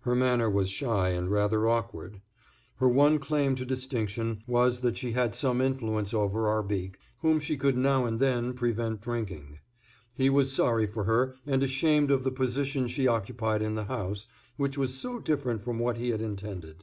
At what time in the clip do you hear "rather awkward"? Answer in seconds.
1.30-2.20